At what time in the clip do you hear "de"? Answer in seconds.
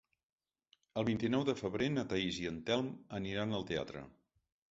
1.49-1.55